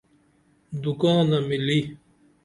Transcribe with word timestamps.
دُکانہ 0.81 1.39
مِلی 1.47 1.79